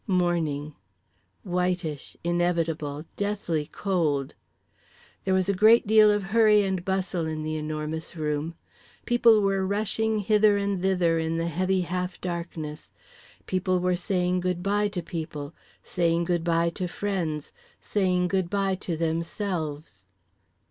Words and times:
Morning. 0.07 0.73
Whitish. 1.43 2.17
Inevitable. 2.23 3.05
Deathly 3.17 3.67
cold. 3.67 4.33
There 5.23 5.33
was 5.35 5.47
a 5.47 5.53
great 5.53 5.85
deal 5.85 6.09
of 6.09 6.23
hurry 6.23 6.63
and 6.63 6.83
bustle 6.83 7.27
in 7.27 7.43
The 7.43 7.55
Enormous 7.55 8.15
Room. 8.15 8.55
People 9.05 9.41
were 9.43 9.63
rushing 9.63 10.17
hither 10.17 10.57
and 10.57 10.81
thither 10.81 11.19
in 11.19 11.37
the 11.37 11.45
heavy 11.49 11.81
half 11.81 12.19
darkness. 12.19 12.89
People 13.45 13.77
were 13.79 13.95
saying 13.95 14.39
good 14.39 14.63
bye 14.63 14.87
to 14.87 15.03
people. 15.03 15.53
Saying 15.83 16.23
good 16.25 16.43
bye 16.43 16.71
to 16.71 16.87
friends. 16.87 17.53
Saying 17.79 18.27
good 18.29 18.49
bye 18.49 18.73
to 18.73 18.97
themselves. 18.97 20.05